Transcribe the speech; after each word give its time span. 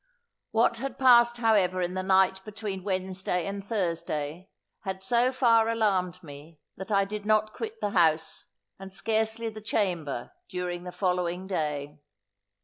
What 0.49 0.77
had 0.77 0.97
passed 0.97 1.37
however 1.37 1.79
in 1.79 1.93
the 1.93 2.01
night 2.01 2.43
between 2.43 2.83
Wednesday 2.83 3.45
and 3.45 3.63
Thursday, 3.63 4.49
had 4.79 5.03
so 5.03 5.31
far 5.31 5.69
alarmed 5.69 6.23
me, 6.23 6.59
that 6.75 6.91
I 6.91 7.05
did 7.05 7.23
not 7.23 7.53
quit 7.53 7.79
the 7.81 7.91
house, 7.91 8.45
and 8.79 8.91
scarcely 8.91 9.47
the 9.49 9.61
chamber, 9.61 10.31
during 10.49 10.85
the 10.85 10.91
following 10.91 11.45
day. 11.45 11.99